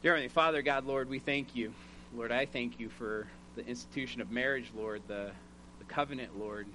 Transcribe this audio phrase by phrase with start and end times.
[0.00, 1.72] Dear Heavenly Father, God, Lord, we thank you.
[2.14, 5.32] Lord, I thank you for the institution of marriage, Lord, the,
[5.80, 6.68] the covenant, Lord.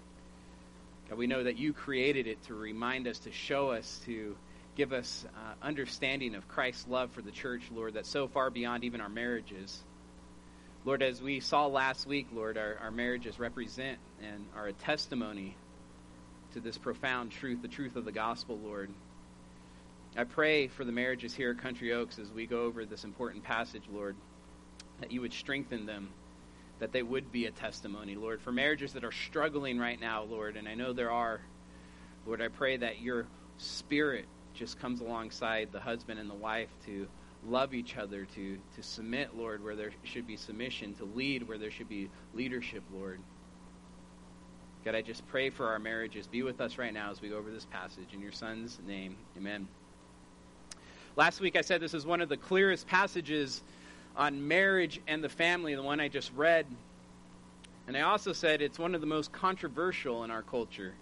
[1.07, 4.35] God, we know that you created it to remind us, to show us, to
[4.75, 8.83] give us uh, understanding of Christ's love for the church, Lord, that's so far beyond
[8.83, 9.81] even our marriages.
[10.83, 15.55] Lord, as we saw last week, Lord, our, our marriages represent and are a testimony
[16.55, 18.89] to this profound truth, the truth of the gospel, Lord.
[20.15, 23.43] I pray for the marriages here at Country Oaks as we go over this important
[23.43, 24.15] passage, Lord,
[24.99, 26.09] that you would strengthen them,
[26.77, 28.39] that they would be a testimony, Lord.
[28.39, 31.41] For marriages that are struggling right now, Lord, and I know there are,
[32.27, 33.25] Lord, I pray that your
[33.57, 37.07] spirit just comes alongside the husband and the wife to
[37.47, 41.57] love each other, to, to submit, Lord, where there should be submission, to lead where
[41.57, 43.19] there should be leadership, Lord.
[44.85, 46.27] God, I just pray for our marriages.
[46.27, 48.09] Be with us right now as we go over this passage.
[48.13, 49.67] In your Son's name, amen.
[51.15, 53.61] Last week I said this is one of the clearest passages
[54.17, 56.65] on marriage and the family, the one I just read.
[57.87, 60.93] And I also said it's one of the most controversial in our culture.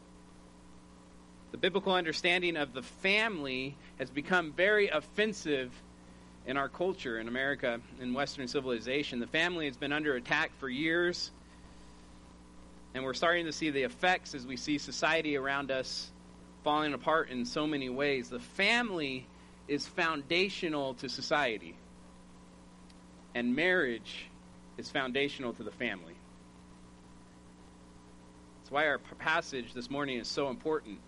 [1.51, 5.71] The biblical understanding of the family has become very offensive
[6.45, 9.19] in our culture in America, in Western civilization.
[9.19, 11.31] The family has been under attack for years,
[12.94, 16.09] and we're starting to see the effects as we see society around us
[16.66, 18.29] falling apart in so many ways.
[18.29, 19.27] The family
[19.71, 21.77] is foundational to society,
[23.33, 24.25] and marriage
[24.77, 26.13] is foundational to the family.
[28.59, 30.99] That's why our passage this morning is so important.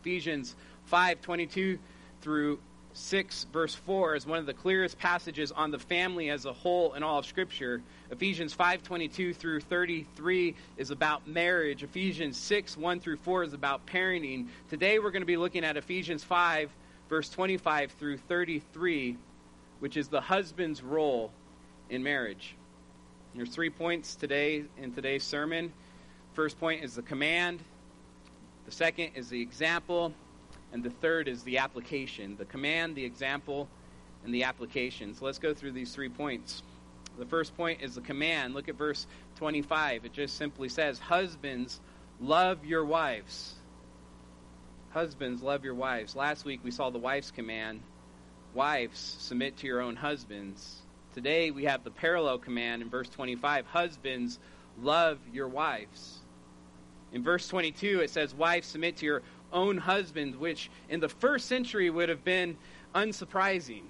[0.00, 1.78] Ephesians 5 22
[2.22, 2.58] through
[2.92, 6.94] 6 verse 4 is one of the clearest passages on the family as a whole
[6.94, 13.18] in all of scripture ephesians 5.22 through 33 is about marriage ephesians 6 1 through
[13.18, 16.68] 4 is about parenting today we're going to be looking at ephesians 5
[17.10, 19.18] verse 25 through 33
[19.80, 21.30] which is the husband's role
[21.90, 22.56] in marriage
[23.34, 25.70] there's three points today in today's sermon
[26.32, 27.60] first point is the command
[28.64, 30.14] the second is the example
[30.72, 33.68] and the third is the application the command, the example,
[34.24, 35.14] and the application.
[35.14, 36.62] So let's go through these three points.
[37.18, 38.54] The first point is the command.
[38.54, 39.06] Look at verse
[39.36, 40.04] 25.
[40.04, 41.80] It just simply says, Husbands,
[42.20, 43.54] love your wives.
[44.90, 46.16] Husbands, love your wives.
[46.16, 47.80] Last week we saw the wife's command.
[48.54, 50.82] Wives, submit to your own husbands.
[51.14, 53.66] Today we have the parallel command in verse 25.
[53.66, 54.40] Husbands,
[54.82, 56.18] love your wives.
[57.12, 61.46] In verse 22, it says, Wives, submit to your own husbands, which in the first
[61.46, 62.56] century would have been
[62.92, 63.84] unsurprising.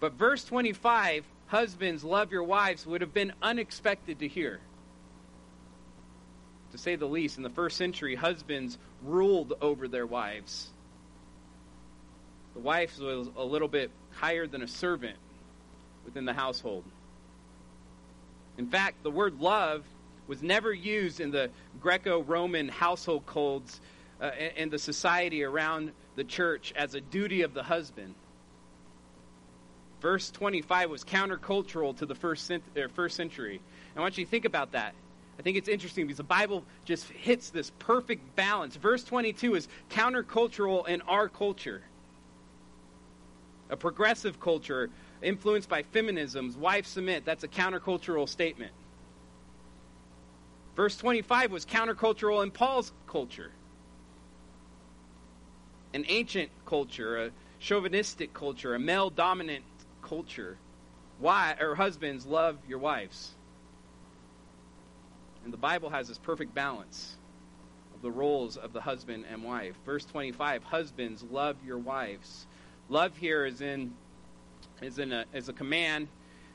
[0.00, 4.60] But verse 25, husbands, love your wives, would have been unexpected to hear.
[6.72, 10.68] To say the least, in the first century, husbands ruled over their wives.
[12.54, 15.16] The wife was a little bit higher than a servant
[16.04, 16.84] within the household.
[18.58, 19.84] In fact, the word love
[20.26, 23.80] was never used in the Greco Roman household codes
[24.20, 28.14] uh, and the society around the church as a duty of the husband.
[30.00, 32.58] Verse 25 was countercultural to the first, uh,
[32.94, 33.60] first century.
[33.96, 34.94] I want you to think about that.
[35.38, 38.74] I think it's interesting because the Bible just hits this perfect balance.
[38.76, 41.82] Verse 22 is countercultural in our culture.
[43.70, 44.90] A progressive culture
[45.22, 48.72] influenced by feminism's wife submit, that's a countercultural statement.
[50.74, 53.52] Verse 25 was countercultural in Paul's culture.
[55.94, 57.30] An ancient culture, a
[57.60, 59.64] chauvinistic culture, a male dominant
[60.02, 60.56] culture.
[61.18, 63.32] Why or husbands love your wives.
[65.48, 67.16] And the Bible has this perfect balance
[67.94, 69.74] of the roles of the husband and wife.
[69.86, 72.46] Verse 25 Husbands, love your wives.
[72.90, 73.94] Love here is in
[74.82, 76.08] is in a is a command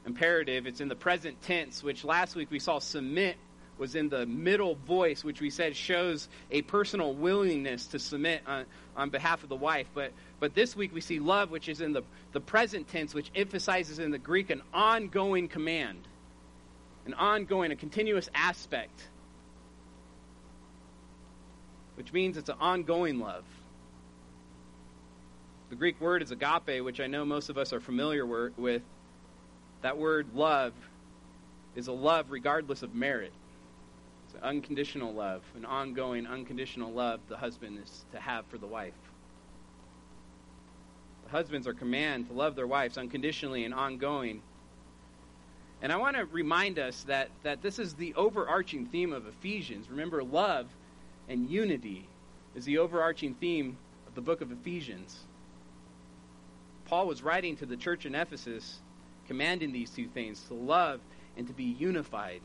[0.05, 0.67] imperative.
[0.67, 3.37] It's in the present tense, which last week we saw submit
[3.79, 8.65] was in the middle voice, which we said shows a personal willingness to submit on,
[8.95, 9.87] on behalf of the wife.
[9.95, 13.31] But, but this week we see love, which is in the, the present tense, which
[13.35, 16.07] emphasizes in the Greek an ongoing command,
[17.05, 19.07] an ongoing, a continuous aspect,
[21.95, 23.43] which means it's an ongoing love.
[25.69, 28.83] The Greek word is agape, which I know most of us are familiar with.
[29.81, 30.73] That word love
[31.75, 33.33] is a love regardless of merit.
[34.25, 38.67] It's an unconditional love, an ongoing, unconditional love the husband is to have for the
[38.67, 38.93] wife.
[41.25, 44.41] The husbands are commanded to love their wives unconditionally and ongoing.
[45.83, 49.89] And I want to remind us that, that this is the overarching theme of Ephesians.
[49.89, 50.67] Remember, love
[51.27, 52.07] and unity
[52.55, 53.75] is the overarching theme
[54.07, 55.19] of the book of Ephesians.
[56.85, 58.79] Paul was writing to the church in Ephesus,
[59.27, 61.01] commanding these two things to love
[61.35, 62.39] and to be unified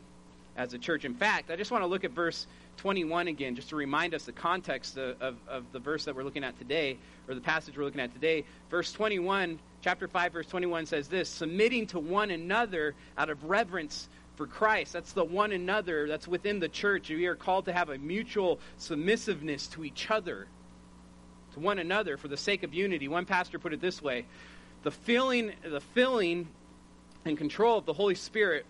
[0.57, 1.05] as a church.
[1.05, 2.49] In fact, I just want to look at verse
[2.79, 6.25] 21 again, just to remind us the context of, of, of, the verse that we're
[6.25, 6.99] looking at today,
[7.29, 8.45] or the passage we're looking at today.
[8.69, 14.09] Verse 21, chapter 5, verse 21 says this submitting to one another out of reverence
[14.37, 14.93] for Christ.
[14.93, 17.11] That's the one another that's within the church.
[17.11, 20.47] We are called to have a mutual submissiveness to each other,
[21.55, 23.09] to one another for the sake of unity.
[23.09, 24.27] One pastor put it this way
[24.83, 26.49] the feeling, the filling
[27.25, 28.65] and control of the Holy Spirit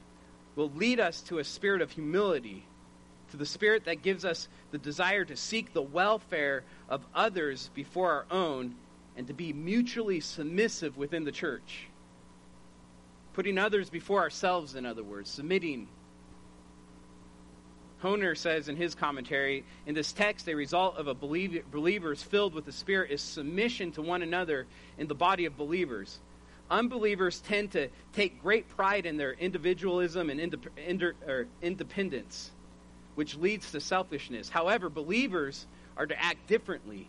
[0.56, 2.64] will lead us to a spirit of humility,
[3.30, 8.10] to the spirit that gives us the desire to seek the welfare of others before
[8.10, 8.74] our own
[9.18, 11.88] and to be mutually submissive within the church.
[13.34, 15.88] Putting others before ourselves, in other words, submitting.
[18.02, 22.54] Hoehner says in his commentary, in this text, a result of a believer, believers filled
[22.54, 24.68] with the Spirit is submission to one another
[24.98, 26.20] in the body of believers.
[26.70, 30.38] Unbelievers tend to take great pride in their individualism and
[31.60, 32.52] independence,
[33.16, 34.48] which leads to selfishness.
[34.48, 35.66] However, believers
[35.96, 37.08] are to act differently.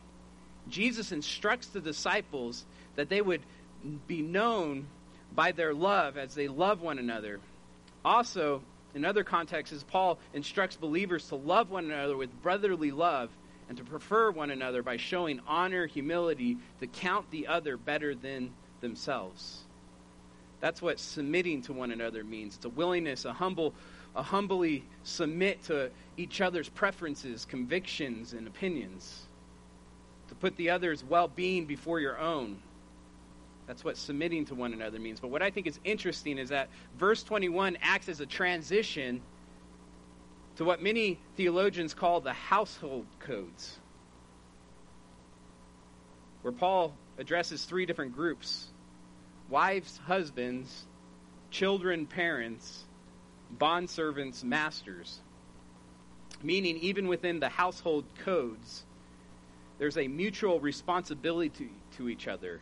[0.70, 3.42] Jesus instructs the disciples that they would
[4.08, 4.88] be known
[5.34, 7.40] by their love as they love one another.
[8.04, 8.62] Also,
[8.96, 13.30] in other contexts, Paul instructs believers to love one another with brotherly love
[13.68, 18.52] and to prefer one another by showing honor, humility, to count the other better than
[18.82, 19.62] themselves.
[20.60, 22.56] That's what submitting to one another means.
[22.56, 23.74] It's a willingness, a humble,
[24.16, 29.28] a humbly submit to each other's preferences, convictions, and opinions.
[30.40, 32.60] Put the other's well-being before your own.
[33.68, 35.20] That's what submitting to one another means.
[35.20, 39.22] But what I think is interesting is that verse 21 acts as a transition
[40.56, 43.78] to what many theologians call the household codes,
[46.42, 48.68] where Paul addresses three different groups
[49.50, 50.86] wives, husbands,
[51.52, 52.84] children, parents,
[53.58, 55.20] bondservants, masters.
[56.42, 58.84] Meaning, even within the household codes,
[59.80, 62.60] there's a mutual responsibility to, to each other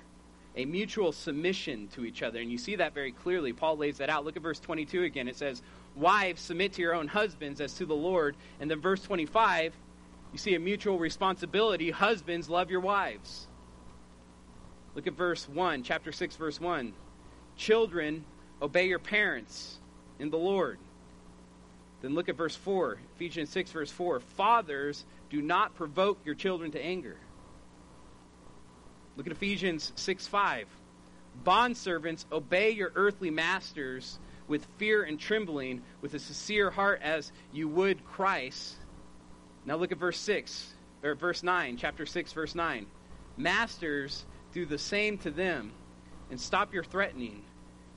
[0.57, 2.41] a mutual submission to each other.
[2.41, 3.53] And you see that very clearly.
[3.53, 4.25] Paul lays that out.
[4.25, 5.27] Look at verse 22 again.
[5.27, 5.61] It says,
[5.95, 8.35] Wives, submit to your own husbands as to the Lord.
[8.59, 9.73] And then verse 25,
[10.33, 11.91] you see a mutual responsibility.
[11.91, 13.45] Husbands, love your wives.
[14.95, 16.91] Look at verse 1, chapter 6, verse 1.
[17.55, 18.25] Children,
[18.59, 19.77] obey your parents
[20.17, 20.79] in the Lord.
[22.01, 24.19] Then look at verse 4, Ephesians 6, verse 4.
[24.19, 27.17] Fathers, do not provoke your children to anger
[29.17, 30.67] Look at Ephesians 6 5.
[31.43, 37.67] Bondservants, obey your earthly masters with fear and trembling, with a sincere heart as you
[37.67, 38.75] would Christ.
[39.65, 42.85] Now look at verse 6, or verse 9, chapter 6, verse 9.
[43.35, 45.73] Masters, do the same to them,
[46.29, 47.43] and stop your threatening,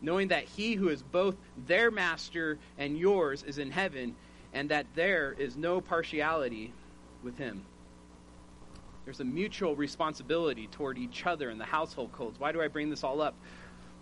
[0.01, 4.17] knowing that he who is both their master and yours is in heaven,
[4.53, 6.73] and that there is no partiality
[7.23, 7.65] with him.
[9.05, 12.39] There's a mutual responsibility toward each other in the household codes.
[12.39, 13.35] Why do I bring this all up?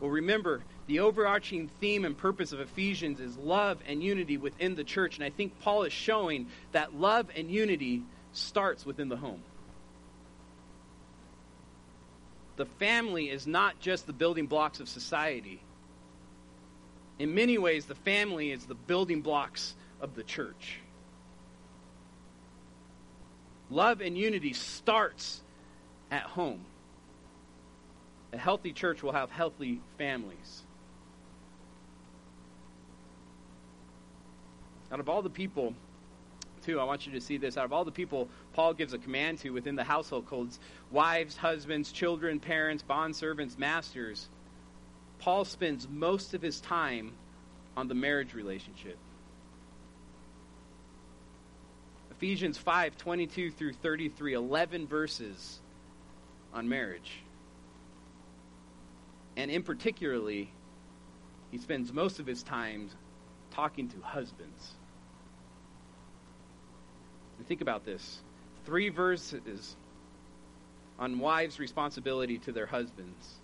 [0.00, 4.84] Well, remember, the overarching theme and purpose of Ephesians is love and unity within the
[4.84, 5.16] church.
[5.16, 9.42] And I think Paul is showing that love and unity starts within the home.
[12.56, 15.60] The family is not just the building blocks of society.
[17.18, 20.80] In many ways, the family is the building blocks of the church.
[23.70, 25.42] Love and unity starts
[26.10, 26.60] at home.
[28.32, 30.62] A healthy church will have healthy families.
[34.90, 35.74] Out of all the people
[36.62, 37.56] too, I want you to see this.
[37.56, 40.58] Out of all the people Paul gives a command to within the household codes
[40.90, 44.28] wives, husbands, children, parents, bondservants, masters
[45.18, 47.12] Paul spends most of his time
[47.76, 48.96] on the marriage relationship.
[52.18, 55.60] Ephesians 5 22 through 33, 11 verses
[56.52, 57.22] on marriage.
[59.36, 60.50] And in particularly,
[61.52, 62.90] he spends most of his time
[63.52, 64.72] talking to husbands.
[67.38, 68.20] And think about this
[68.66, 69.76] three verses
[70.98, 73.36] on wives' responsibility to their husbands,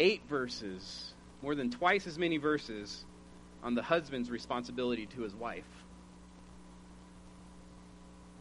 [0.00, 3.04] eight verses, more than twice as many verses
[3.62, 5.83] on the husband's responsibility to his wife.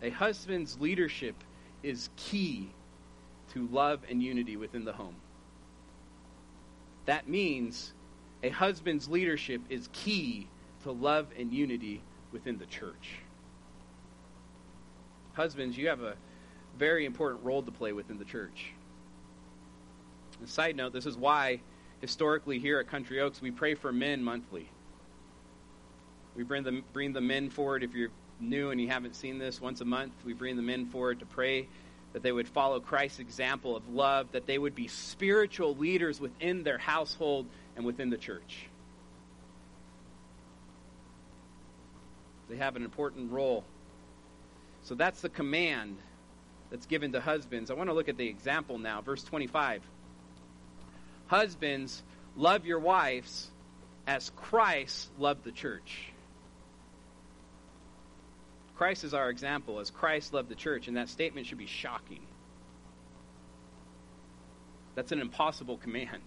[0.04, 1.36] A husband's leadership
[1.82, 2.70] is key
[3.54, 5.16] to love and unity within the home.
[7.06, 7.94] That means
[8.44, 10.48] a husband's leadership is key
[10.84, 12.02] to love and unity
[12.34, 13.20] within the church.
[15.34, 16.16] Husbands, you have a
[16.78, 18.72] very important role to play within the church.
[20.44, 21.62] A side note, this is why
[22.02, 24.70] historically here at Country Oaks we pray for men monthly.
[26.36, 29.62] We bring the, bring the men forward if you're new and you haven't seen this
[29.62, 30.14] once a month.
[30.26, 31.68] We bring the men forward to pray
[32.14, 36.64] that they would follow Christ's example of love, that they would be spiritual leaders within
[36.64, 38.68] their household and within the church.
[42.50, 43.64] They have an important role.
[44.84, 45.98] So that's the command
[46.70, 47.72] that's given to husbands.
[47.72, 49.82] I want to look at the example now, verse 25.
[51.28, 52.04] Husbands,
[52.36, 53.50] love your wives
[54.06, 56.13] as Christ loved the church.
[58.76, 62.26] Christ is our example, as Christ loved the church, and that statement should be shocking.
[64.96, 66.24] That's an impossible command,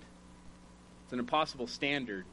[1.04, 2.24] it's an impossible standard.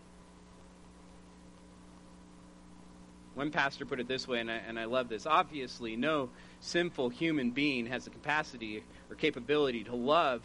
[3.36, 5.26] One pastor put it this way, and I, and I love this.
[5.26, 6.30] Obviously, no
[6.60, 10.44] sinful human being has the capacity or capability to love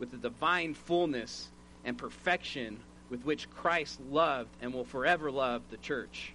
[0.00, 1.48] with the divine fullness
[1.84, 6.32] and perfection with which Christ loved and will forever love the church.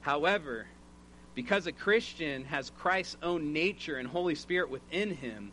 [0.00, 0.66] However,
[1.38, 5.52] because a Christian has Christ's own nature and Holy Spirit within him,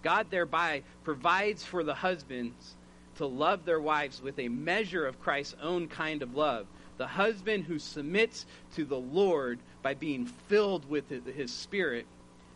[0.00, 2.74] God thereby provides for the husbands
[3.16, 6.66] to love their wives with a measure of Christ's own kind of love.
[6.96, 8.46] The husband who submits
[8.76, 12.06] to the Lord by being filled with his Spirit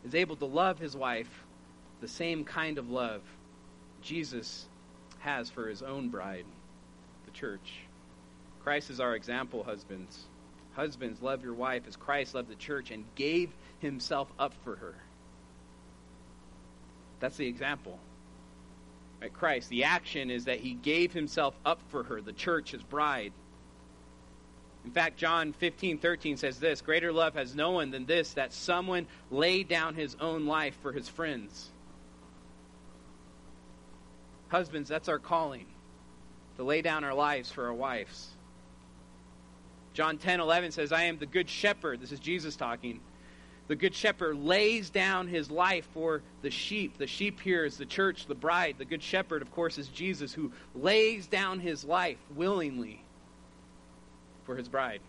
[0.02, 1.44] is able to love his wife
[2.00, 3.20] the same kind of love
[4.00, 4.64] Jesus
[5.18, 6.46] has for his own bride,
[7.26, 7.80] the church.
[8.62, 10.24] Christ is our example, husbands.
[10.74, 14.94] Husbands, love your wife as Christ loved the church and gave himself up for her.
[17.20, 17.98] That's the example.
[19.20, 19.32] Right?
[19.32, 23.32] Christ, the action is that he gave himself up for her, the church, his bride.
[24.84, 28.52] In fact, John 15, 13 says this Greater love has no one than this, that
[28.52, 31.70] someone laid down his own life for his friends.
[34.48, 35.66] Husbands, that's our calling
[36.56, 38.33] to lay down our lives for our wives.
[39.94, 42.00] John 10 11 says, I am the good shepherd.
[42.00, 43.00] This is Jesus talking.
[43.66, 46.98] The good shepherd lays down his life for the sheep.
[46.98, 48.74] The sheep here is the church, the bride.
[48.76, 53.00] The good shepherd, of course, is Jesus, who lays down his life willingly
[54.44, 55.00] for his bride.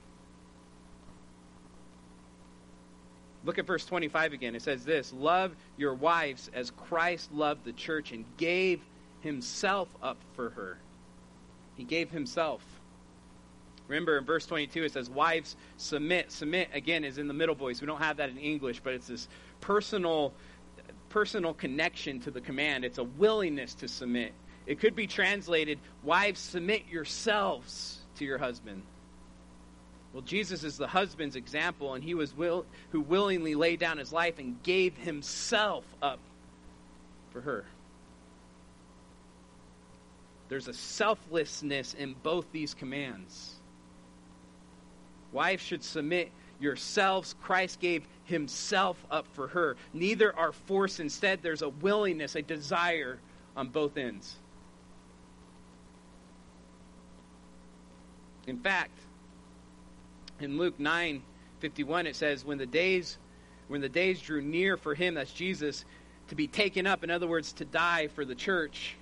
[3.44, 4.56] Look at verse 25 again.
[4.56, 8.82] It says this Love your wives as Christ loved the church and gave
[9.22, 10.78] himself up for her.
[11.76, 12.62] He gave himself.
[13.88, 16.32] Remember in verse 22 it says, Wives, submit.
[16.32, 17.82] Submit, again, is in the middle voice.
[17.82, 19.28] We don't have that in English, but it's this
[19.62, 20.34] personal,
[21.10, 22.84] personal connection to the command.
[22.84, 24.34] It's a willingness to submit.
[24.66, 28.82] It could be translated, Wives, submit yourselves to your husband.
[30.14, 34.14] Well, Jesus is the husband's example, and he was will, who willingly laid down his
[34.14, 36.20] life and gave himself up
[37.32, 37.66] for her.
[40.48, 43.56] There's a selflessness in both these commands.
[45.36, 47.36] Wives should submit yourselves.
[47.44, 49.76] Christ gave himself up for her.
[49.94, 51.02] Neither are forced.
[51.02, 53.20] Instead, there's a willingness, a desire
[53.56, 54.38] on both ends.
[58.48, 58.98] In fact,
[60.40, 61.22] in Luke 9
[61.60, 63.18] 51, it says, When the days
[63.68, 65.86] when the days drew near for him, that's Jesus,
[66.28, 68.96] to be taken up, in other words, to die for the church,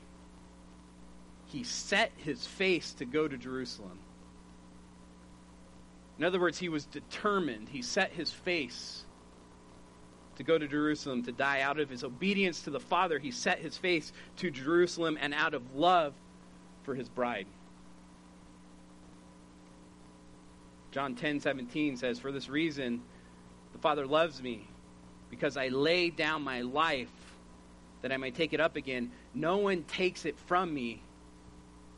[1.47, 3.99] he set his face to go to Jerusalem.
[6.17, 7.69] In other words, he was determined.
[7.69, 9.03] He set his face
[10.35, 11.61] to go to Jerusalem to die.
[11.61, 15.53] Out of his obedience to the Father, he set his face to Jerusalem and out
[15.53, 16.13] of love
[16.83, 17.47] for his bride.
[20.91, 23.01] John 10 17 says, For this reason,
[23.71, 24.67] The Father loves me
[25.31, 27.09] because I lay down my life
[28.03, 29.11] that I may take it up again.
[29.33, 31.01] No one takes it from me,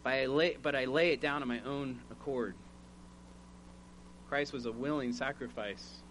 [0.04, 2.56] but I lay, but I lay it down on my own accord.
[4.36, 6.02] Christ was a willing sacrifice.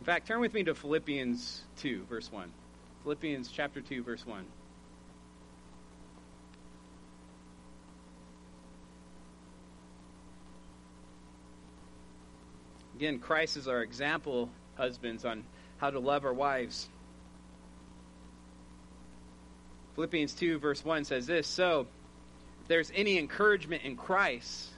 [0.00, 2.50] In fact, turn with me to Philippians 2, verse 1.
[3.02, 4.42] Philippians chapter 2, verse 1.
[12.96, 14.48] Again, Christ is our example,
[14.78, 15.44] husbands, on
[15.76, 16.88] how to love our wives.
[19.94, 21.86] Philippians 2, verse 1 says this So,
[22.62, 24.70] if there's any encouragement in Christ,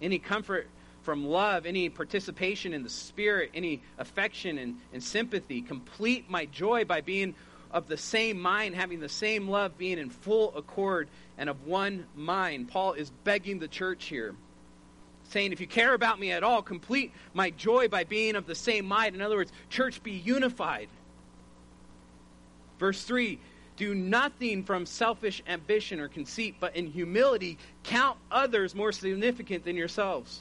[0.00, 0.68] any comfort
[1.02, 6.84] from love, any participation in the Spirit, any affection and, and sympathy, complete my joy
[6.84, 7.34] by being
[7.70, 12.06] of the same mind, having the same love, being in full accord and of one
[12.14, 12.68] mind.
[12.68, 14.34] Paul is begging the church here,
[15.30, 18.54] saying, If you care about me at all, complete my joy by being of the
[18.54, 19.14] same mind.
[19.14, 20.88] In other words, church, be unified.
[22.78, 23.38] Verse 3
[23.76, 29.76] do nothing from selfish ambition or conceit, but in humility count others more significant than
[29.76, 30.40] yourselves.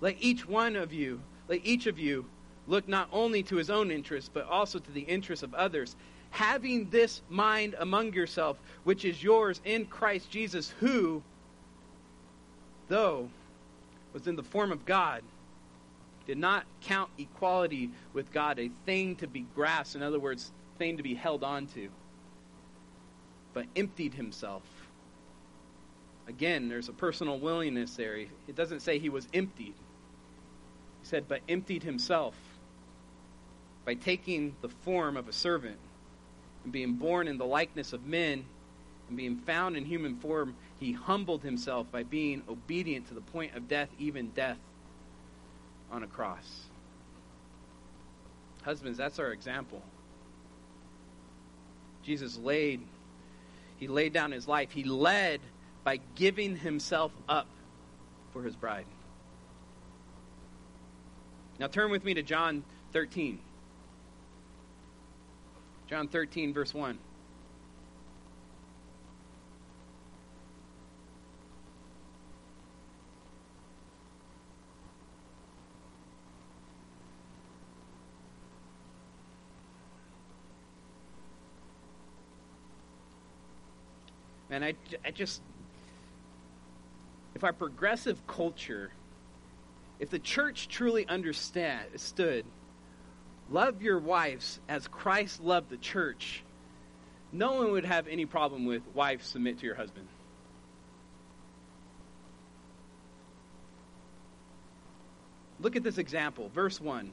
[0.00, 2.26] Let each one of you, let each of you
[2.66, 5.96] look not only to his own interests, but also to the interests of others.
[6.30, 11.22] Having this mind among yourself, which is yours in Christ Jesus, who,
[12.88, 13.28] though
[14.12, 15.22] was in the form of God,
[16.26, 20.96] did not count equality with God a thing to be grasped, in other words, thing
[20.96, 21.88] to be held on to
[23.54, 24.62] but emptied himself.
[26.28, 28.16] Again, there's a personal willingness there.
[28.16, 29.74] It doesn't say he was emptied.
[31.02, 32.34] He said, but emptied himself
[33.84, 35.78] by taking the form of a servant
[36.64, 38.44] and being born in the likeness of men
[39.08, 43.54] and being found in human form, he humbled himself by being obedient to the point
[43.56, 44.58] of death, even death
[45.90, 46.66] on a cross.
[48.62, 49.82] Husbands, that's our example.
[52.04, 52.80] Jesus laid
[53.82, 54.70] he laid down his life.
[54.70, 55.40] He led
[55.82, 57.48] by giving himself up
[58.32, 58.86] for his bride.
[61.58, 63.40] Now turn with me to John 13.
[65.88, 66.96] John 13, verse 1.
[84.52, 85.40] Man, I, I just,
[87.34, 88.92] if our progressive culture,
[89.98, 92.44] if the church truly understood,
[93.50, 96.44] love your wives as Christ loved the church,
[97.32, 100.06] no one would have any problem with wives submit to your husband.
[105.60, 107.10] Look at this example, verse 1.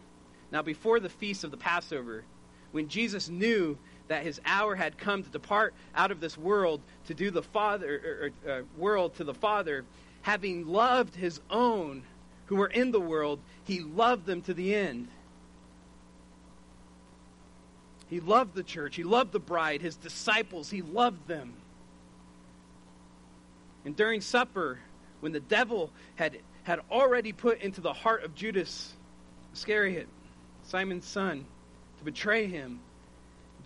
[0.52, 2.26] Now, before the feast of the Passover,
[2.74, 3.78] when Jesus knew
[4.10, 8.32] that his hour had come to depart out of this world to do the Father
[8.46, 9.86] or, uh, world to the Father,
[10.24, 12.04] having loved his own
[12.48, 15.08] who were in the world, he loved them to the end.
[18.10, 18.96] He loved the church.
[18.96, 20.72] He loved the bride, his disciples.
[20.72, 21.54] He loved them.
[23.86, 24.80] And during supper,
[25.20, 28.94] when the devil had, had already put into the heart of Judas
[29.54, 30.08] Iscariot,
[30.64, 31.46] Simon's son,
[32.00, 32.80] to betray him,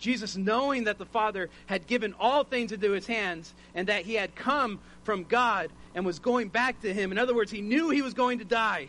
[0.04, 4.14] Jesus, knowing that the Father had given all things into his hands and that he
[4.14, 7.10] had come from God and was going back to him.
[7.10, 8.88] In other words, he knew he was going to die.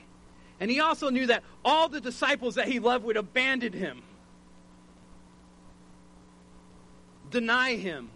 [0.60, 4.04] And he also knew that all the disciples that he loved would abandon him,
[7.32, 8.10] deny him.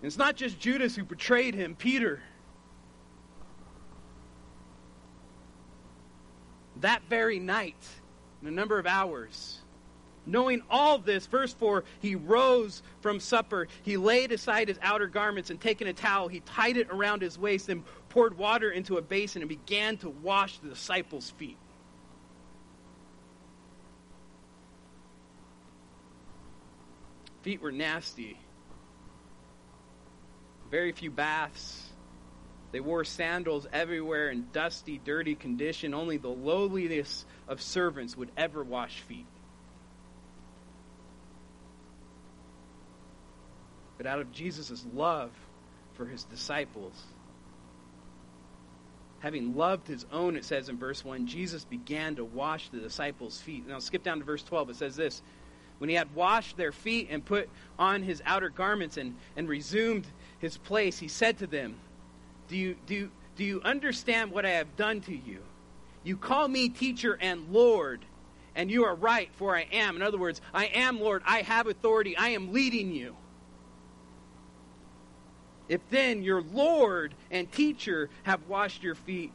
[0.00, 2.22] And it's not just Judas who betrayed him, Peter.
[6.80, 7.76] That very night,
[8.42, 9.60] in a number of hours.
[10.26, 13.66] Knowing all this, verse 4, he rose from supper.
[13.82, 17.38] He laid aside his outer garments and taking a towel, he tied it around his
[17.38, 21.56] waist and poured water into a basin and began to wash the disciples' feet.
[27.42, 28.38] Feet were nasty.
[30.70, 31.88] Very few baths.
[32.70, 35.94] They wore sandals everywhere in dusty, dirty condition.
[35.94, 39.26] Only the lowliness of servants would ever wash feet.
[43.96, 45.32] But out of Jesus' love
[45.94, 46.94] for his disciples,
[49.20, 53.40] having loved his own, it says in verse 1, Jesus began to wash the disciples'
[53.40, 53.66] feet.
[53.66, 54.70] Now skip down to verse 12.
[54.70, 55.22] It says this
[55.78, 60.06] When he had washed their feet and put on his outer garments and, and resumed
[60.38, 61.80] his place, he said to them,
[62.48, 65.38] do you, do, Do you understand what I have done to you?
[66.02, 68.04] You call me teacher and Lord,
[68.56, 69.94] and you are right, for I am.
[69.94, 71.22] In other words, I am Lord.
[71.24, 72.16] I have authority.
[72.16, 73.14] I am leading you.
[75.68, 79.32] If then your Lord and teacher have washed your feet,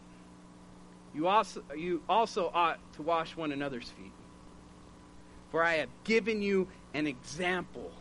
[1.15, 4.11] you also, you also ought to wash one another's feet.
[5.51, 7.91] For I have given you an example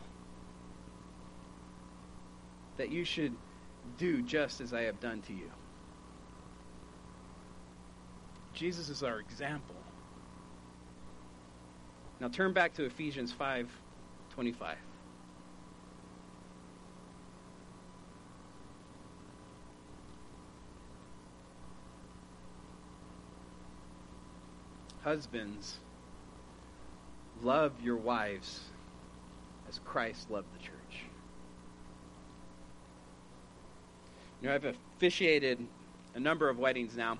[2.77, 3.33] that you should
[3.97, 5.49] do just as I have done to you.
[8.53, 9.75] Jesus is our example.
[12.19, 13.69] Now turn back to Ephesians 5
[14.33, 14.77] 25.
[25.03, 25.79] Husbands,
[27.41, 28.61] love your wives
[29.67, 30.82] as Christ loved the church.
[34.43, 35.65] Know, I've officiated
[36.15, 37.17] a number of weddings now,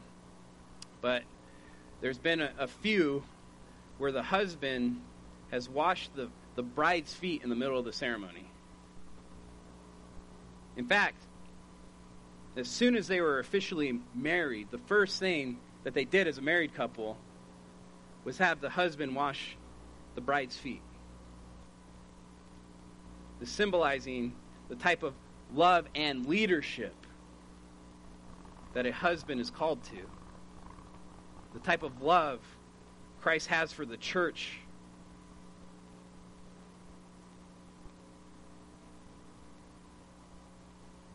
[1.00, 1.24] but
[2.02, 3.24] there's been a, a few
[3.98, 5.00] where the husband
[5.50, 8.46] has washed the, the bride's feet in the middle of the ceremony.
[10.76, 11.24] In fact,
[12.58, 16.42] as soon as they were officially married, the first thing that they did as a
[16.42, 17.18] married couple
[18.26, 19.56] was have the husband wash
[20.16, 20.82] the bride's feet.
[23.40, 24.34] The symbolizing
[24.68, 25.14] the type of
[25.54, 26.94] love and leadership
[28.74, 29.98] that a husband is called to.
[31.54, 32.40] The type of love
[33.22, 34.60] Christ has for the church.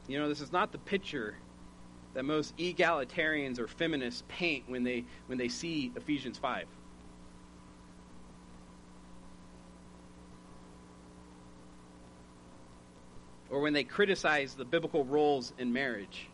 [0.07, 1.37] You know, this is not the picture
[2.15, 6.67] that most egalitarians or feminists paint when they when they see Ephesians 5.
[13.51, 16.29] or when they criticize the biblical roles in marriage.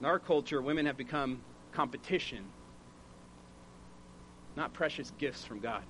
[0.00, 2.44] In our culture, women have become competition,
[4.56, 5.82] not precious gifts from God.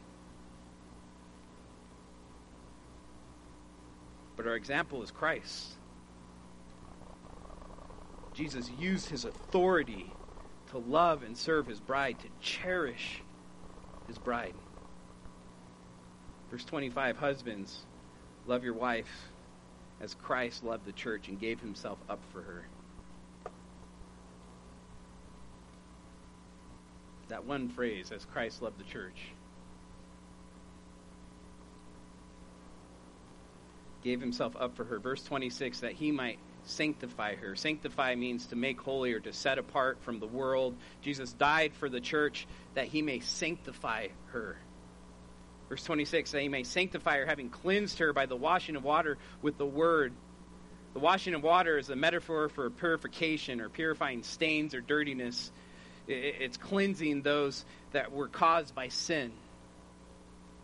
[4.36, 5.74] But our example is Christ.
[8.34, 10.10] Jesus used his authority
[10.70, 13.22] to love and serve his bride, to cherish
[14.06, 14.54] his bride.
[16.50, 17.84] Verse 25 Husbands,
[18.46, 19.28] love your wife
[20.00, 22.64] as Christ loved the church and gave himself up for her.
[27.30, 29.16] That one phrase, as Christ loved the church.
[34.02, 34.98] Gave himself up for her.
[34.98, 37.54] Verse 26 that he might sanctify her.
[37.56, 40.76] Sanctify means to make holy or to set apart from the world.
[41.02, 44.56] Jesus died for the church that he may sanctify her.
[45.68, 49.18] Verse 26, that he may sanctify her, having cleansed her by the washing of water
[49.40, 50.12] with the word.
[50.94, 55.52] The washing of water is a metaphor for purification or purifying stains or dirtiness.
[56.10, 59.32] It's cleansing those that were caused by sin.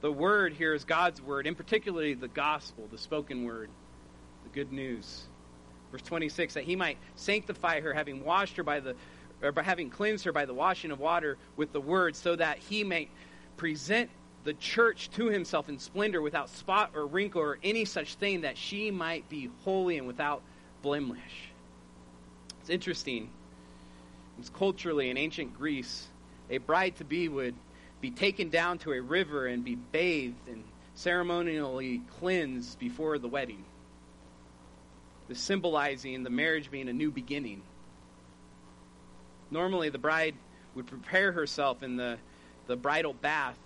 [0.00, 3.70] The word here is God's word, and particularly the gospel, the spoken word,
[4.42, 5.22] the good news.
[5.92, 8.96] Verse 26, that he might sanctify her, having washed her by the,
[9.40, 12.58] or by having cleansed her by the washing of water with the word, so that
[12.58, 13.08] he may
[13.56, 14.10] present
[14.44, 18.58] the church to himself in splendor without spot or wrinkle or any such thing that
[18.58, 20.42] she might be holy and without
[20.82, 21.50] blemish.
[22.60, 23.30] It's interesting.
[24.52, 26.08] Culturally in ancient Greece,
[26.50, 27.54] a bride to be would
[28.00, 30.62] be taken down to a river and be bathed and
[30.94, 33.64] ceremonially cleansed before the wedding.
[35.32, 37.62] Symbolizing the marriage being a new beginning.
[39.50, 40.34] Normally, the bride
[40.74, 42.18] would prepare herself in the,
[42.66, 43.58] the bridal bath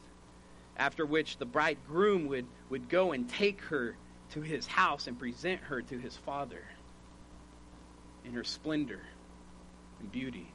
[0.76, 3.96] after which the bridegroom would, would go and take her
[4.30, 6.62] to his house and present her to his father
[8.24, 9.00] in her splendor
[9.98, 10.50] and beauty.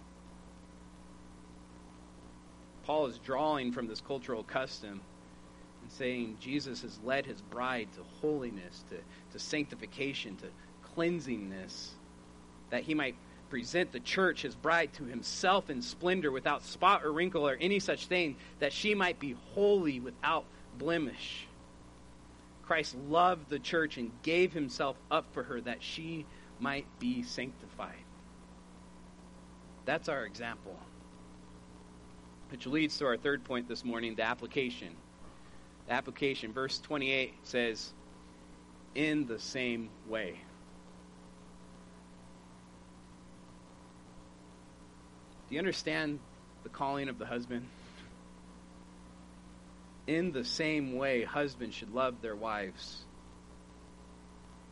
[2.86, 5.02] Paul is drawing from this cultural custom
[5.82, 8.98] and saying Jesus has led his bride to holiness, to,
[9.32, 10.48] to sanctification, to
[10.95, 11.89] cleansingness,
[12.69, 13.15] that he might
[13.50, 17.80] present the church, his bride, to himself in splendor without spot or wrinkle or any
[17.80, 20.45] such thing, that she might be holy without
[20.78, 21.48] blemish.
[22.65, 26.26] Christ loved the church and gave himself up for her that she
[26.60, 27.93] might be sanctified.
[29.86, 30.80] That's our example.
[32.56, 34.96] Which leads to our third point this morning the application.
[35.88, 36.54] The application.
[36.54, 37.91] Verse 28 says,
[38.96, 40.39] In the same way.
[45.50, 46.20] Do you understand
[46.63, 47.68] the calling of the husband?
[50.08, 53.04] In the same way, husbands should love their wives.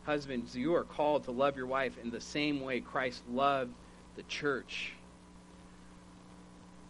[0.04, 3.74] Husbands, you are called to love your wife in the same way Christ loved
[4.16, 4.94] the church.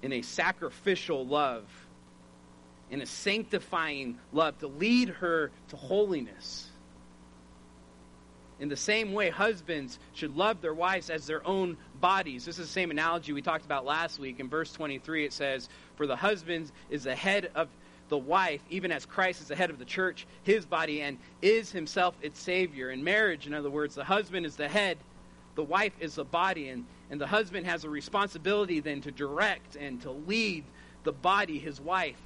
[0.05, 1.65] In a sacrificial love,
[2.91, 6.69] in a sanctifying love, to lead her to holiness.
[8.61, 12.45] In the same way, husbands should love their wives as their own bodies.
[12.45, 14.41] This is the same analogy we talked about last week.
[14.41, 17.71] In verse 23, it says, For the husband is the head of
[18.11, 21.73] the wife, even as Christ is the head of the church, his body, and is
[21.73, 22.91] himself its Savior.
[22.91, 24.99] In marriage, in other words, the husband is the head,
[25.55, 29.77] the wife is the body, and, and the husband has a responsibility then to direct
[29.77, 30.65] and to lead
[31.05, 32.21] the body, his wife.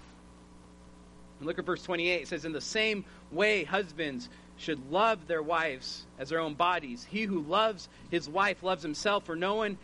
[1.39, 2.23] And look at verse 28.
[2.23, 7.07] It says, In the same way, husbands should love their wives as their own bodies.
[7.11, 9.77] He who loves his wife loves himself, for no one,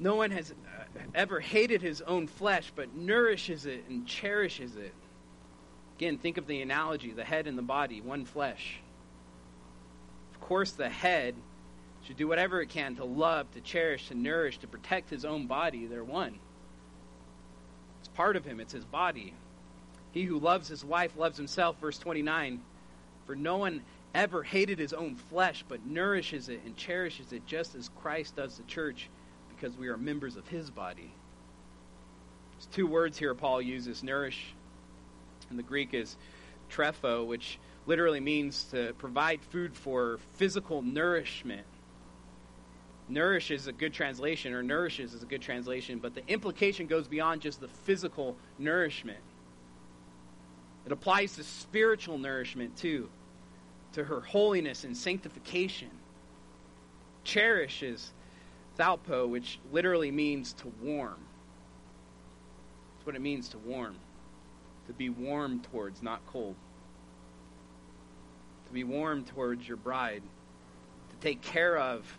[0.00, 0.82] no one has uh,
[1.14, 4.94] ever hated his own flesh, but nourishes it and cherishes it.
[5.98, 8.80] Again, think of the analogy the head and the body, one flesh.
[10.34, 11.36] Of course, the head
[12.04, 15.46] should do whatever it can to love, to cherish, to nourish, to protect his own
[15.46, 15.86] body.
[15.86, 16.38] They're one.
[18.00, 19.34] It's part of him, it's his body.
[20.12, 22.60] He who loves his wife loves himself, verse 29.
[23.26, 23.82] For no one
[24.14, 28.56] ever hated his own flesh, but nourishes it and cherishes it just as Christ does
[28.56, 29.08] the church
[29.48, 31.12] because we are members of his body.
[32.52, 34.54] There's two words here Paul uses nourish,
[35.48, 36.16] and the Greek is
[36.70, 41.66] trepho, which literally means to provide food for physical nourishment.
[43.12, 47.06] Nourish is a good translation, or nourishes is a good translation, but the implication goes
[47.06, 49.18] beyond just the physical nourishment.
[50.86, 53.10] It applies to spiritual nourishment too,
[53.92, 55.90] to her holiness and sanctification.
[57.22, 58.12] Cherishes
[58.78, 61.20] Thalpo, which literally means to warm.
[62.94, 63.96] That's what it means to warm.
[64.86, 66.56] To be warm towards, not cold.
[68.66, 70.22] To be warm towards your bride.
[71.10, 72.18] To take care of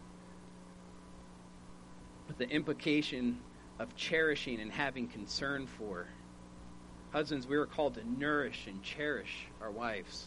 [2.27, 3.39] with the implication
[3.79, 6.07] of cherishing and having concern for.
[7.11, 10.25] Husbands, we are called to nourish and cherish our wives.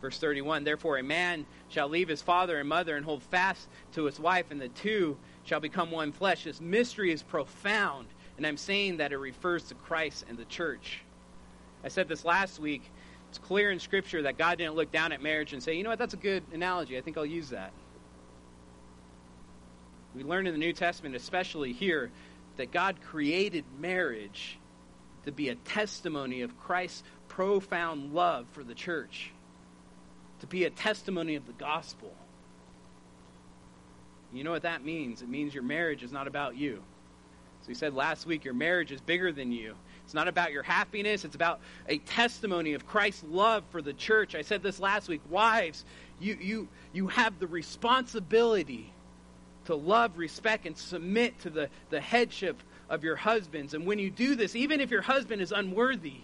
[0.00, 4.04] Verse 31 Therefore, a man shall leave his father and mother and hold fast to
[4.04, 6.44] his wife, and the two shall become one flesh.
[6.44, 11.00] This mystery is profound, and I'm saying that it refers to Christ and the church.
[11.82, 12.90] I said this last week.
[13.28, 15.90] It's clear in Scripture that God didn't look down at marriage and say, you know
[15.90, 16.96] what, that's a good analogy.
[16.96, 17.72] I think I'll use that.
[20.14, 22.10] We learn in the New Testament, especially here,
[22.56, 24.58] that God created marriage
[25.24, 29.32] to be a testimony of Christ's profound love for the church
[30.40, 32.12] to be a testimony of the gospel.
[34.32, 35.22] You know what that means?
[35.22, 36.82] It means your marriage is not about you.
[37.62, 39.74] So we said last week, your marriage is bigger than you.
[40.04, 44.34] It's not about your happiness, it's about a testimony of Christ's love for the church.
[44.34, 45.22] I said this last week.
[45.30, 45.84] Wives,
[46.20, 48.92] you, you, you have the responsibility
[49.66, 53.74] to love, respect, and submit to the, the headship of your husbands.
[53.74, 56.18] And when you do this, even if your husband is unworthy,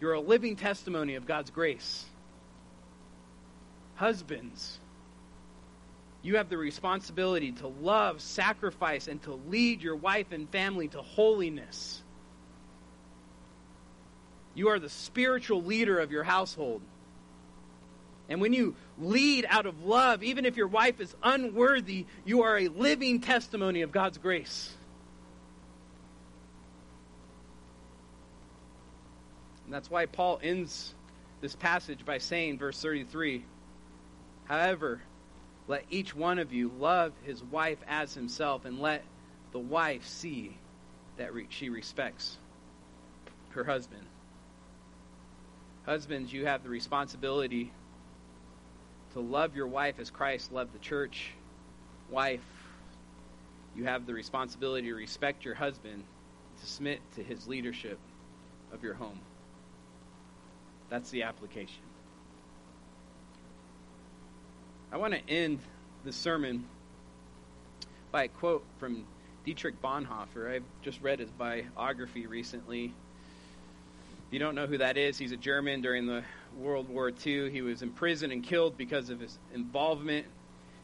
[0.00, 2.04] you're a living testimony of God's grace.
[3.96, 4.78] Husbands,
[6.22, 11.02] you have the responsibility to love, sacrifice, and to lead your wife and family to
[11.02, 12.02] holiness.
[14.54, 16.80] You are the spiritual leader of your household.
[18.28, 22.58] And when you lead out of love, even if your wife is unworthy, you are
[22.58, 24.72] a living testimony of God's grace.
[29.64, 30.94] And that's why Paul ends
[31.40, 33.44] this passage by saying, verse 33
[34.44, 35.00] However,
[35.66, 39.02] let each one of you love his wife as himself, and let
[39.52, 40.56] the wife see
[41.16, 42.36] that she respects
[43.50, 44.04] her husband.
[45.86, 47.72] Husbands, you have the responsibility
[49.14, 51.30] to love your wife as Christ loved the church.
[52.10, 52.44] Wife,
[53.74, 56.04] you have the responsibility to respect your husband,
[56.60, 57.98] to submit to his leadership
[58.72, 59.20] of your home.
[60.90, 61.82] That's the application.
[64.92, 65.60] I want to end
[66.04, 66.66] the sermon
[68.10, 69.06] by a quote from
[69.44, 70.54] Dietrich Bonhoeffer.
[70.54, 72.86] I've just read his biography recently.
[72.86, 76.24] If you don't know who that is, he's a German during the
[76.56, 77.50] World War II.
[77.50, 80.26] He was imprisoned and killed because of his involvement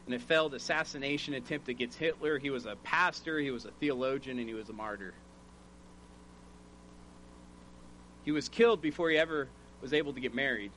[0.07, 2.37] in a failed assassination attempt against Hitler.
[2.39, 5.13] He was a pastor, he was a theologian, and he was a martyr.
[8.23, 9.47] He was killed before he ever
[9.81, 10.71] was able to get married,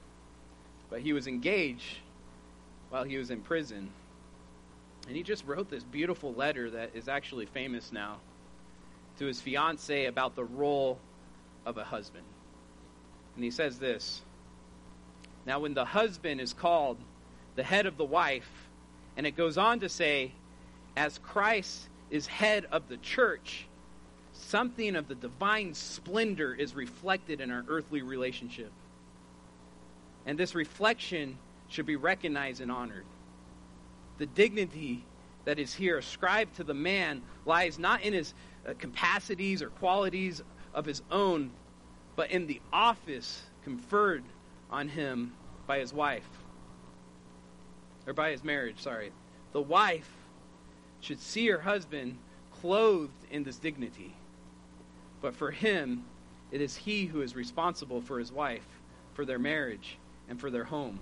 [0.89, 1.99] but he was engaged
[2.91, 3.91] while he was in prison.
[5.07, 8.19] And he just wrote this beautiful letter that is actually famous now
[9.19, 10.99] to his fiancee about the role
[11.67, 12.25] of a husband.
[13.35, 14.23] And he says this
[15.47, 16.99] Now, when the husband is called
[17.57, 18.69] the head of the wife,
[19.17, 20.33] and it goes on to say,
[20.97, 23.67] as Christ is head of the church,
[24.33, 28.73] something of the divine splendor is reflected in our earthly relationship.
[30.27, 33.05] And this reflection should be recognized and honored.
[34.19, 35.05] The dignity
[35.45, 38.33] that is here ascribed to the man lies not in his
[38.67, 41.51] uh, capacities or qualities of his own,
[42.17, 44.25] but in the office conferred
[44.75, 45.33] on him
[45.69, 46.29] by his wife,
[48.09, 49.13] or by his marriage, sorry.
[49.53, 50.11] The wife
[51.01, 52.19] should see her husband
[52.61, 54.17] clothed in this dignity.
[55.23, 56.05] But for him,
[56.51, 58.67] it is he who is responsible for his wife,
[59.13, 59.97] for their marriage,
[60.29, 60.99] and for their home.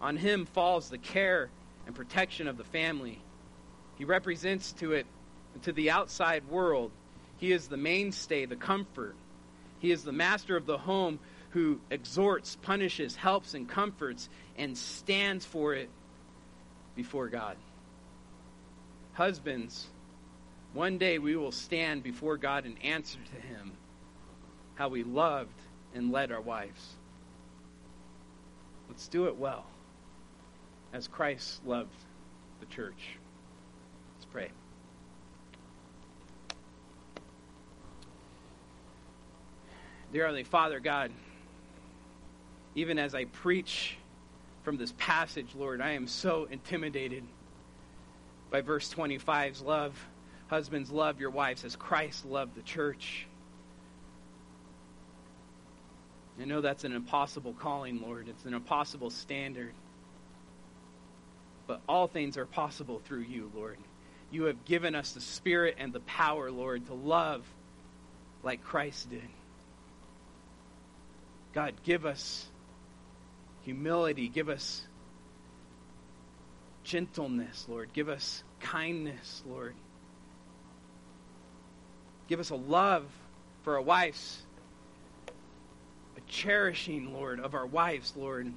[0.00, 1.50] On him falls the care
[1.86, 3.20] and protection of the family.
[3.94, 5.06] He represents to it
[5.62, 6.90] to the outside world.
[7.36, 9.14] He is the mainstay, the comfort.
[9.78, 11.20] He is the master of the home
[11.54, 15.88] who exhorts, punishes, helps, and comforts, and stands for it
[16.96, 17.56] before God.
[19.12, 19.86] Husbands,
[20.72, 23.70] one day we will stand before God and answer to Him
[24.74, 25.54] how we loved
[25.94, 26.96] and led our wives.
[28.88, 29.64] Let's do it well,
[30.92, 31.94] as Christ loved
[32.58, 33.16] the church.
[34.16, 34.50] Let's pray.
[40.12, 41.12] Dear Heavenly Father, God,
[42.74, 43.96] even as I preach
[44.62, 47.22] from this passage, Lord, I am so intimidated
[48.50, 49.98] by verse 25's love.
[50.48, 53.26] Husbands, love your wives as Christ loved the church.
[56.40, 58.28] I know that's an impossible calling, Lord.
[58.28, 59.72] It's an impossible standard.
[61.66, 63.78] But all things are possible through you, Lord.
[64.30, 67.44] You have given us the spirit and the power, Lord, to love
[68.42, 69.22] like Christ did.
[71.52, 72.46] God, give us
[73.64, 74.28] humility.
[74.28, 74.82] Give us
[76.84, 77.92] gentleness, Lord.
[77.92, 79.74] Give us kindness, Lord.
[82.28, 83.04] Give us a love
[83.62, 84.42] for our wives,
[86.16, 88.52] a cherishing, Lord, of our wives, Lord.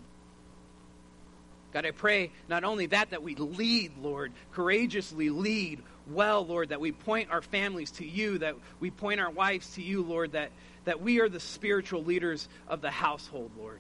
[1.74, 6.80] God, I pray not only that, that we lead, Lord, courageously lead well, Lord, that
[6.80, 10.52] we point our families to you, that we point our wives to you, Lord, that,
[10.86, 13.80] that we are the spiritual leaders of the household, Lord.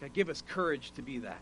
[0.00, 1.40] God, give us courage to be that.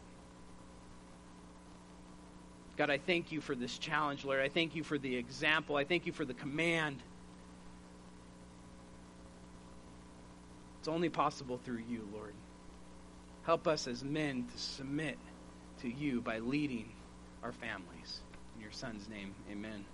[2.77, 4.41] God, I thank you for this challenge, Lord.
[4.41, 5.77] I thank you for the example.
[5.77, 7.03] I thank you for the command.
[10.81, 12.35] It's only possible through you, Lord.
[13.45, 15.19] Help us as men to submit
[15.81, 16.93] to you by leading
[17.43, 18.21] our families.
[18.57, 19.85] In your Son's name, amen.